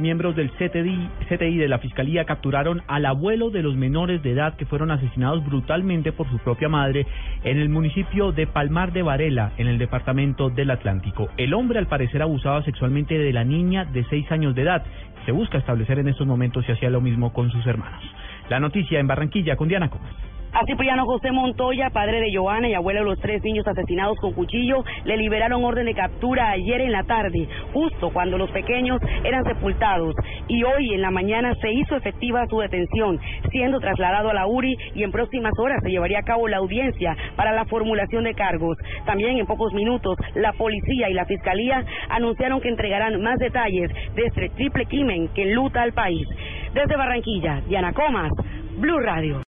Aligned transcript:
Miembros 0.00 0.34
del 0.34 0.50
CTI, 0.50 1.56
de 1.56 1.68
la 1.68 1.78
Fiscalía 1.78 2.24
capturaron 2.24 2.82
al 2.88 3.06
abuelo 3.06 3.50
de 3.50 3.62
los 3.62 3.76
menores 3.76 4.20
de 4.24 4.32
edad 4.32 4.56
que 4.56 4.66
fueron 4.66 4.90
asesinados 4.90 5.46
brutalmente 5.46 6.10
por 6.10 6.28
su 6.28 6.38
propia 6.40 6.68
madre 6.68 7.06
en 7.44 7.58
el 7.58 7.68
municipio 7.68 8.32
de 8.32 8.48
Palmar 8.48 8.92
de 8.92 9.02
Varela, 9.02 9.52
en 9.56 9.68
el 9.68 9.78
departamento 9.78 10.50
del 10.50 10.72
Atlántico. 10.72 11.28
El 11.36 11.54
hombre 11.54 11.78
al 11.78 11.86
parecer 11.86 12.22
abusaba 12.22 12.64
sexualmente 12.64 13.16
de 13.16 13.32
la 13.32 13.44
niña 13.44 13.84
de 13.84 14.04
seis 14.10 14.28
años 14.32 14.56
de 14.56 14.62
edad. 14.62 14.84
Se 15.26 15.30
busca 15.30 15.58
establecer 15.58 16.00
en 16.00 16.08
estos 16.08 16.26
momentos 16.26 16.66
si 16.66 16.72
hacía 16.72 16.90
lo 16.90 17.00
mismo 17.00 17.32
con 17.32 17.52
sus 17.52 17.64
hermanos. 17.64 18.02
La 18.48 18.58
noticia 18.58 18.98
en 18.98 19.06
Barranquilla 19.06 19.54
con 19.54 19.68
Diana 19.68 19.90
Comas. 19.90 20.12
A 20.54 20.64
Cipriano 20.66 21.04
José 21.04 21.32
Montoya, 21.32 21.90
padre 21.90 22.20
de 22.20 22.32
Joana 22.32 22.68
y 22.68 22.74
abuelo 22.74 23.00
de 23.00 23.06
los 23.06 23.18
tres 23.18 23.42
niños 23.42 23.66
asesinados 23.66 24.16
con 24.20 24.34
cuchillo, 24.34 24.84
le 25.04 25.16
liberaron 25.16 25.64
orden 25.64 25.86
de 25.86 25.94
captura 25.94 26.52
ayer 26.52 26.80
en 26.80 26.92
la 26.92 27.02
tarde, 27.02 27.48
justo 27.72 28.10
cuando 28.12 28.38
los 28.38 28.48
pequeños 28.52 29.00
eran 29.24 29.42
sepultados. 29.42 30.14
Y 30.46 30.62
hoy 30.62 30.94
en 30.94 31.02
la 31.02 31.10
mañana 31.10 31.52
se 31.60 31.72
hizo 31.72 31.96
efectiva 31.96 32.46
su 32.46 32.60
detención, 32.60 33.18
siendo 33.50 33.80
trasladado 33.80 34.30
a 34.30 34.34
la 34.34 34.46
URI 34.46 34.76
y 34.94 35.02
en 35.02 35.10
próximas 35.10 35.52
horas 35.58 35.80
se 35.82 35.90
llevaría 35.90 36.20
a 36.20 36.24
cabo 36.24 36.46
la 36.46 36.58
audiencia 36.58 37.16
para 37.34 37.50
la 37.50 37.64
formulación 37.64 38.22
de 38.22 38.34
cargos. 38.34 38.78
También 39.06 39.36
en 39.38 39.46
pocos 39.46 39.74
minutos 39.74 40.16
la 40.36 40.52
policía 40.52 41.10
y 41.10 41.14
la 41.14 41.26
fiscalía 41.26 41.84
anunciaron 42.10 42.60
que 42.60 42.68
entregarán 42.68 43.20
más 43.20 43.40
detalles 43.40 43.90
de 44.14 44.22
este 44.26 44.50
triple 44.50 44.86
crimen 44.86 45.26
que 45.34 45.42
enluta 45.42 45.82
al 45.82 45.94
país. 45.94 46.28
Desde 46.72 46.96
Barranquilla, 46.96 47.60
Diana 47.66 47.92
Comas, 47.92 48.30
Blue 48.78 49.00
Radio. 49.00 49.40